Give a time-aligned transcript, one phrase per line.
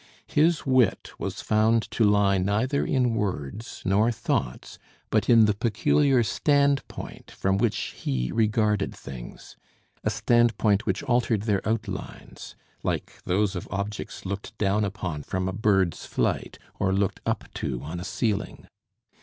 [0.25, 4.79] His wit was found to lie neither in words nor thoughts,
[5.11, 9.57] but in the peculiar standpoint from which he regarded things,
[10.03, 15.53] a standpoint which altered their outlines, like those of objects looked down upon from a
[15.53, 18.67] bird's flight, or looked up to on a ceiling.